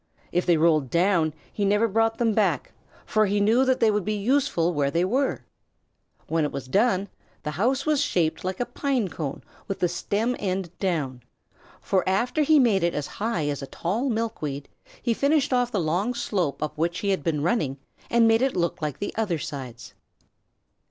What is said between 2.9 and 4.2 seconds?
for he knew that they would be